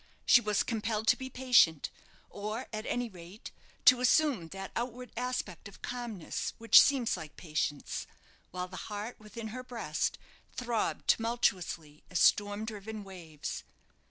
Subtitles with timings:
[0.25, 1.91] She was compelled to be patient,
[2.31, 3.51] or, at any rate,
[3.85, 8.07] to assume that outward aspect of calmness which seems like patience,
[8.49, 10.17] while the heart within her breast
[10.55, 13.63] throbbed tumultuously as storm driven waves.